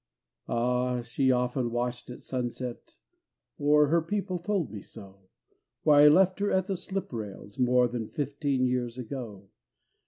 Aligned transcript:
Ah! 0.49 1.03
she 1.03 1.31
often 1.31 1.69
watched 1.69 2.09
at 2.09 2.23
sunset 2.23 2.97
For 3.59 3.89
her 3.89 4.01
people 4.01 4.39
told 4.39 4.71
me 4.71 4.81
so 4.81 5.29
Where 5.83 5.97
I 5.97 6.07
left 6.07 6.39
her 6.39 6.49
at 6.49 6.65
the 6.65 6.75
slip 6.75 7.13
rails 7.13 7.59
More 7.59 7.87
than 7.87 8.07
fifteen 8.07 8.65
years 8.65 8.97
ago. 8.97 9.49